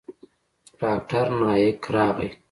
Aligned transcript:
ډاکتر 0.79 1.25
نايک 1.39 1.81
راغى. 1.93 2.29